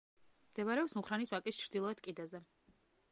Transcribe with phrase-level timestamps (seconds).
[0.53, 2.43] მდებარეობს მუხრანის ვაკის ჩრდილოეთ კიდეზე.